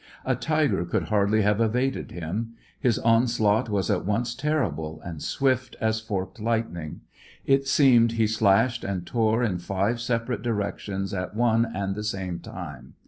[0.25, 2.55] A tiger could hardly have evaded him.
[2.79, 7.01] His onslaught was at once terrible, and swift as forked lightning.
[7.45, 12.39] It seemed he slashed and tore in five separate directions at one and the same
[12.39, 12.95] time.